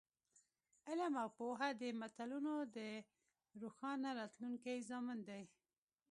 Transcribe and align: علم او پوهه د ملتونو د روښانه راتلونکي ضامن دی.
علم 0.87 1.13
او 1.23 1.29
پوهه 1.37 1.69
د 1.81 1.83
ملتونو 1.99 2.53
د 2.75 2.77
روښانه 3.61 4.09
راتلونکي 4.19 4.75
ضامن 4.89 5.19
دی. 5.29 5.43